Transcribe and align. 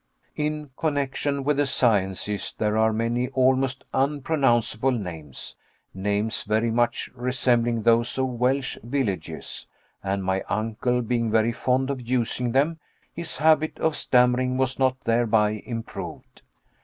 In 0.35 0.71
connection 0.77 1.43
with 1.43 1.57
the 1.57 1.67
sciences 1.67 2.55
there 2.57 2.75
are 2.75 2.91
many 2.91 3.27
almost 3.35 3.83
unpronounceable 3.93 4.89
names 4.89 5.55
names 5.93 6.41
very 6.41 6.71
much 6.71 7.11
resembling 7.13 7.83
those 7.83 8.17
of 8.17 8.25
Welsh 8.25 8.79
villages; 8.81 9.67
and 10.03 10.23
my 10.23 10.41
uncle 10.49 11.03
being 11.03 11.29
very 11.29 11.53
fond 11.53 11.91
of 11.91 12.01
using 12.01 12.51
them, 12.51 12.79
his 13.13 13.37
habit 13.37 13.77
of 13.77 13.95
stammering 13.95 14.57
was 14.57 14.79
not 14.79 14.99
thereby 15.03 15.61
improved. 15.67 16.41